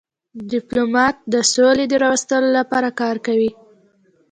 ډيپلومات 0.51 1.15
د 1.33 1.35
سولي 1.53 1.85
د 1.89 1.93
راوستلو 2.03 2.49
لپاره 2.59 2.89
کار 3.01 3.15
کوي. 3.27 3.51